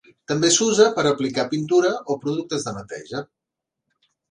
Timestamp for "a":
1.05-1.11